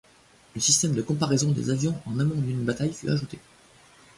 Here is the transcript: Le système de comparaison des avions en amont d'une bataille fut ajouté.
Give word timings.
Le 0.55 0.59
système 0.61 0.95
de 0.95 1.03
comparaison 1.03 1.51
des 1.51 1.69
avions 1.69 1.93
en 2.07 2.19
amont 2.19 2.33
d'une 2.33 2.65
bataille 2.65 2.91
fut 2.91 3.11
ajouté. 3.11 3.37